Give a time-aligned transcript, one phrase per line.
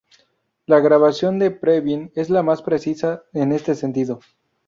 [0.65, 4.19] La grabación de Previn es la más precisa en este sentido.